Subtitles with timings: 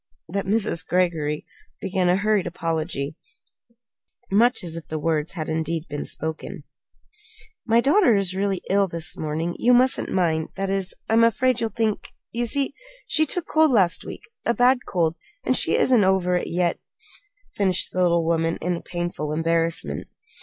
[0.27, 0.83] that Mrs.
[0.83, 1.45] Greggory
[1.79, 3.15] began a hurried apology,
[4.31, 6.63] much as if the words had indeed been spoken.
[7.67, 9.55] "My daughter is really ill this morning.
[9.59, 12.73] You mustn't mind that is, I'm afraid you'll think you see,
[13.05, 16.79] she took cold last week; a bad cold and she isn't over it, yet,"
[17.53, 20.07] finished the little woman in painful embarrassment.